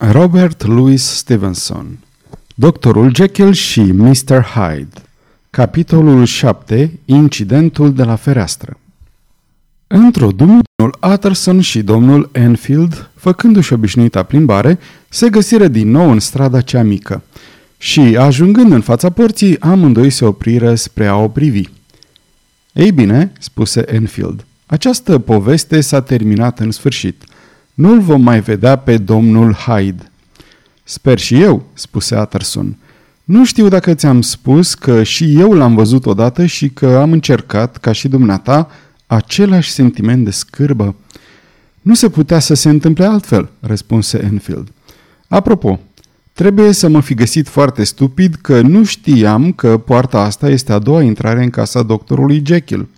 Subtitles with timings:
[0.00, 1.98] Robert Louis Stevenson
[2.54, 4.42] Doctorul Jekyll și Mr.
[4.42, 5.02] Hyde
[5.50, 8.78] Capitolul 7 Incidentul de la fereastră
[9.86, 10.62] Într-o domnul
[11.12, 17.22] Utterson și domnul Enfield, făcându-și obișnuita plimbare, se găsiră din nou în strada cea mică
[17.78, 21.62] și, ajungând în fața porții, amândoi se opriră spre a o privi.
[22.72, 27.24] Ei bine, spuse Enfield, această poveste s-a terminat în sfârșit–
[27.78, 30.10] nu-l vom mai vedea pe domnul Hyde.
[30.84, 32.76] Sper și eu, spuse Utterson.
[33.24, 37.76] Nu știu dacă ți-am spus că și eu l-am văzut odată și că am încercat,
[37.76, 38.70] ca și dumneata,
[39.06, 40.94] același sentiment de scârbă.
[41.82, 44.68] Nu se putea să se întâmple altfel, răspunse Enfield.
[45.28, 45.80] Apropo,
[46.32, 50.78] trebuie să mă fi găsit foarte stupid că nu știam că poarta asta este a
[50.78, 52.88] doua intrare în casa doctorului Jekyll.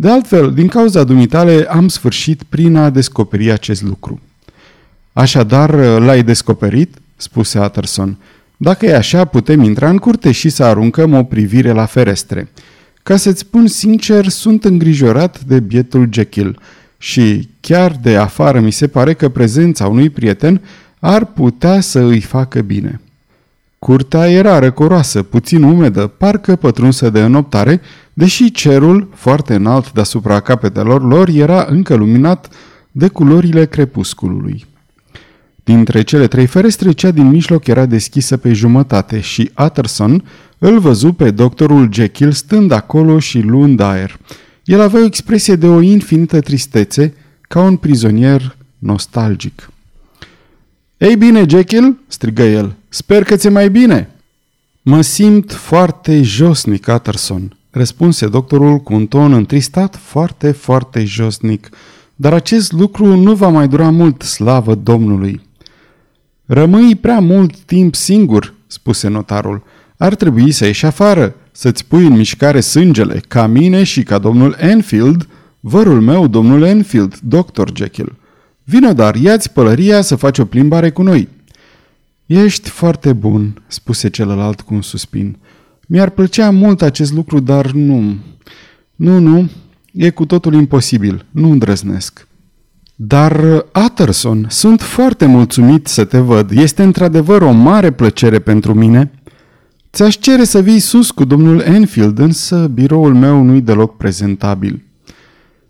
[0.00, 4.20] De altfel, din cauza dumitale am sfârșit prin a descoperi acest lucru.
[5.12, 6.96] Așadar, l-ai descoperit?
[7.16, 8.16] spuse Utterson.
[8.56, 12.48] Dacă e așa, putem intra în curte și să aruncăm o privire la ferestre.
[13.02, 16.58] Ca să-ți spun sincer, sunt îngrijorat de bietul Jekyll
[16.98, 20.60] și chiar de afară mi se pare că prezența unui prieten
[20.98, 23.00] ar putea să îi facă bine.
[23.80, 27.80] Curtea era răcoroasă, puțin umedă, parcă pătrunsă de înoptare,
[28.12, 32.48] deși cerul, foarte înalt deasupra capetelor lor, era încă luminat
[32.90, 34.66] de culorile crepusculului.
[35.64, 40.24] Dintre cele trei ferestre, cea din mijloc era deschisă pe jumătate și Utterson
[40.58, 44.18] îl văzu pe doctorul Jekyll stând acolo și luând aer.
[44.64, 49.70] El avea o expresie de o infinită tristețe, ca un prizonier nostalgic.
[51.00, 52.74] Ei bine, Jekyll!" strigă el.
[52.88, 54.10] Sper că ți mai bine!"
[54.82, 61.68] Mă simt foarte josnic, Utterson," răspunse doctorul cu un ton întristat foarte, foarte josnic.
[62.16, 65.40] Dar acest lucru nu va mai dura mult, slavă Domnului.
[66.46, 69.62] Rămâi prea mult timp singur, spuse notarul.
[69.96, 74.56] Ar trebui să ieși afară, să-ți pui în mișcare sângele, ca mine și ca domnul
[74.58, 75.28] Enfield,
[75.60, 78.18] vărul meu, domnul Enfield, doctor Jekyll.
[78.70, 81.28] Vină dar, ia-ți pălăria să faci o plimbare cu noi.
[82.26, 85.36] Ești foarte bun, spuse celălalt cu un suspin.
[85.86, 88.14] Mi-ar plăcea mult acest lucru, dar nu.
[88.94, 89.50] Nu, nu,
[89.92, 92.26] e cu totul imposibil, nu îndrăznesc.
[92.94, 96.50] Dar, Utterson, sunt foarte mulțumit să te văd.
[96.50, 99.10] Este într-adevăr o mare plăcere pentru mine.
[99.92, 104.82] Ți-aș cere să vii sus cu domnul Enfield, însă biroul meu nu-i deloc prezentabil.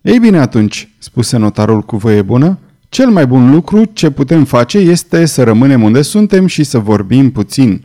[0.00, 2.58] Ei bine atunci, spuse notarul cu voie bună,
[2.92, 7.30] cel mai bun lucru ce putem face este să rămânem unde suntem și să vorbim
[7.30, 7.84] puțin.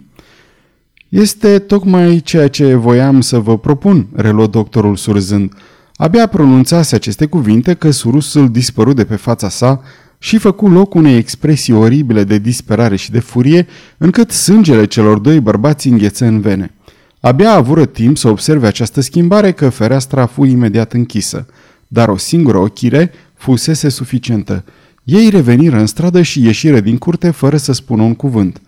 [1.10, 5.54] Este tocmai ceea ce voiam să vă propun, reluă doctorul surzând.
[5.96, 9.82] Abia pronunțase aceste cuvinte că surusul dispăru de pe fața sa
[10.18, 15.40] și făcu loc unei expresii oribile de disperare și de furie, încât sângele celor doi
[15.40, 16.74] bărbați îngheță în vene.
[17.20, 21.46] Abia avură timp să observe această schimbare că fereastra fu imediat închisă,
[21.88, 24.64] dar o singură ochire fusese suficientă.
[25.08, 28.62] Ei reveniră în stradă și ieșiră din curte fără să spună un cuvânt.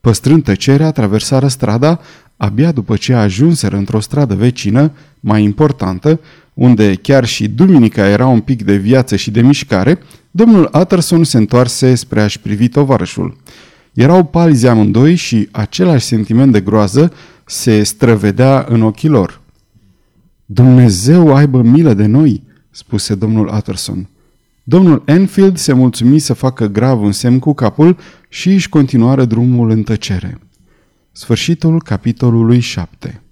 [0.00, 2.00] Păstrând tăcerea, traversară strada,
[2.36, 6.20] abia după ce ajunseră într-o stradă vecină, mai importantă,
[6.54, 9.98] unde chiar și duminica era un pic de viață și de mișcare,
[10.30, 13.36] domnul Utterson se întoarse spre a-și privi tovarășul.
[13.92, 17.12] Erau palzi amândoi și același sentiment de groază
[17.44, 19.40] se străvedea în ochii lor.
[20.44, 24.08] Dumnezeu aibă milă de noi, spuse domnul Utterson.
[24.70, 27.96] Domnul Enfield se mulțumi să facă grav un semn cu capul
[28.28, 30.38] și își continuară drumul în tăcere.
[31.12, 33.22] Sfârșitul capitolului 7